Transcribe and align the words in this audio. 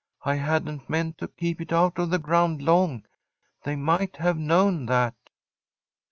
I 0.25 0.33
hadn't 0.33 0.89
meant 0.89 1.19
to 1.19 1.27
keep 1.27 1.61
it 1.61 1.71
out 1.71 1.99
of 1.99 2.09
the 2.09 2.17
ground 2.17 2.63
long: 2.63 3.03
they 3.65 3.75
might 3.75 4.15
have 4.17 4.35
known 4.35 4.87
that.' 4.87 5.13